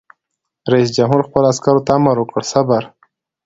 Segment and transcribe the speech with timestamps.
[0.71, 2.81] رئیس جمهور خپلو عسکرو ته امر وکړ؛ صبر!